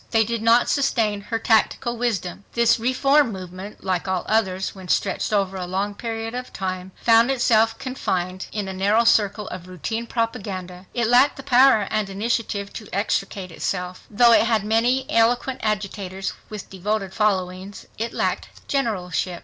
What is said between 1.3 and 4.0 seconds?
tactical wisdom. This reform movement,